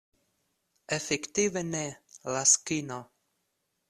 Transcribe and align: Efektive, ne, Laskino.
Efektive, 0.95 1.61
ne, 1.73 1.83
Laskino. 2.33 2.99